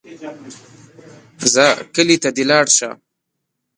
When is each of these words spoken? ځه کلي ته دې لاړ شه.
ځه 1.53 1.67
کلي 1.95 2.17
ته 2.23 2.29
دې 2.35 2.43
لاړ 2.51 2.65
شه. 2.77 2.89